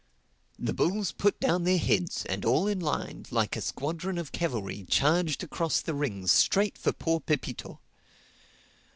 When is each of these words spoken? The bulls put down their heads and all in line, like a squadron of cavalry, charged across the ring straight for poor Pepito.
The 0.57 0.73
bulls 0.73 1.11
put 1.11 1.39
down 1.39 1.63
their 1.63 1.77
heads 1.77 2.25
and 2.25 2.43
all 2.43 2.67
in 2.67 2.79
line, 2.79 3.27
like 3.29 3.55
a 3.55 3.61
squadron 3.61 4.17
of 4.17 4.31
cavalry, 4.31 4.83
charged 4.89 5.43
across 5.43 5.79
the 5.79 5.93
ring 5.93 6.25
straight 6.25 6.75
for 6.75 6.91
poor 6.91 7.19
Pepito. 7.19 7.79